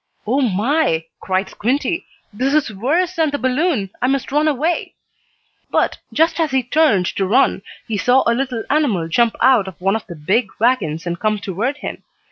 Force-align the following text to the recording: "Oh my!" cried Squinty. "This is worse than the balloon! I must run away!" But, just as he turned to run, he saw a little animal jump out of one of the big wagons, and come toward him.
"Oh 0.25 0.41
my!" 0.41 1.05
cried 1.19 1.47
Squinty. 1.49 2.07
"This 2.33 2.55
is 2.55 2.71
worse 2.73 3.13
than 3.13 3.29
the 3.29 3.37
balloon! 3.37 3.91
I 4.01 4.07
must 4.07 4.31
run 4.31 4.47
away!" 4.47 4.95
But, 5.69 5.99
just 6.11 6.39
as 6.39 6.49
he 6.49 6.63
turned 6.63 7.05
to 7.17 7.27
run, 7.27 7.61
he 7.87 7.97
saw 7.99 8.23
a 8.25 8.33
little 8.33 8.63
animal 8.71 9.07
jump 9.09 9.35
out 9.41 9.67
of 9.67 9.79
one 9.79 9.95
of 9.95 10.07
the 10.07 10.15
big 10.15 10.49
wagons, 10.57 11.05
and 11.05 11.19
come 11.19 11.37
toward 11.37 11.77
him. 11.77 12.01